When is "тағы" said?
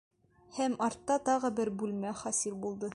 1.29-1.53